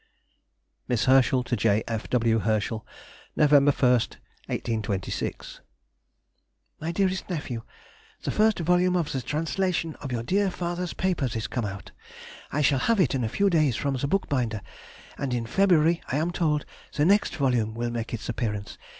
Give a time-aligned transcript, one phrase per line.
[0.87, 1.83] MISS HERSCHEL TO J.
[1.87, 2.09] F.
[2.09, 2.39] W.
[2.39, 2.83] HERSCHEL.
[3.35, 3.51] Nov.
[3.51, 5.59] 1, 1826.
[6.81, 7.61] MY DEAREST NEPHEW,—
[8.23, 8.97] The 1st vol.
[8.97, 11.91] of the translation of your dear father's papers is come out.
[12.51, 14.61] I shall have it in a few days from the bookbinder,
[15.19, 16.65] and in February, I am told,
[16.95, 18.79] the next volume will make its appearance.